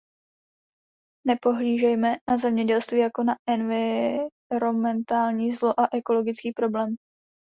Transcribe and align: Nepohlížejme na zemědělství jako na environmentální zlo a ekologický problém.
Nepohlížejme 1.27 2.15
na 2.29 2.37
zemědělství 2.37 2.99
jako 2.99 3.23
na 3.23 3.35
environmentální 3.49 5.51
zlo 5.51 5.79
a 5.79 5.87
ekologický 5.97 6.53
problém. 6.53 6.95